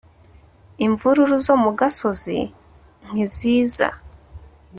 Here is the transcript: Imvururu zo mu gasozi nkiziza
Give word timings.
Imvururu 0.85 1.35
zo 1.45 1.55
mu 1.63 1.71
gasozi 1.79 2.39
nkiziza 3.07 3.87